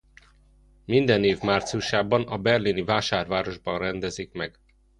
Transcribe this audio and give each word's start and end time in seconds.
Minden 0.85 1.23
év 1.23 1.39
márciusában 1.41 2.21
a 2.27 2.37
berlini 2.37 2.81
vásárvárosban 2.83 3.77
rendezik 3.77 4.31
meg. 4.31 4.59